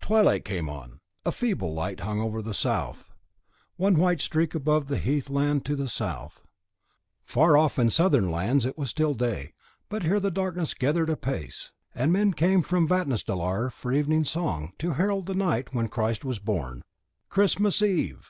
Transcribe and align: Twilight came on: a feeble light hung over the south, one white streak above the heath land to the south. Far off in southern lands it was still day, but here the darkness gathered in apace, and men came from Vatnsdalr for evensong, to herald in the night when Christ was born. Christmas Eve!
Twilight 0.00 0.44
came 0.44 0.68
on: 0.68 0.98
a 1.24 1.30
feeble 1.30 1.72
light 1.72 2.00
hung 2.00 2.20
over 2.20 2.42
the 2.42 2.52
south, 2.52 3.12
one 3.76 3.94
white 3.94 4.20
streak 4.20 4.52
above 4.52 4.88
the 4.88 4.98
heath 4.98 5.30
land 5.30 5.64
to 5.64 5.76
the 5.76 5.86
south. 5.86 6.44
Far 7.24 7.56
off 7.56 7.78
in 7.78 7.88
southern 7.88 8.32
lands 8.32 8.66
it 8.66 8.76
was 8.76 8.90
still 8.90 9.14
day, 9.14 9.52
but 9.88 10.02
here 10.02 10.18
the 10.18 10.28
darkness 10.28 10.74
gathered 10.74 11.08
in 11.08 11.12
apace, 11.14 11.70
and 11.94 12.12
men 12.12 12.32
came 12.32 12.62
from 12.62 12.88
Vatnsdalr 12.88 13.70
for 13.70 13.92
evensong, 13.92 14.72
to 14.80 14.94
herald 14.94 15.30
in 15.30 15.38
the 15.38 15.44
night 15.44 15.72
when 15.72 15.86
Christ 15.86 16.24
was 16.24 16.40
born. 16.40 16.82
Christmas 17.28 17.80
Eve! 17.80 18.28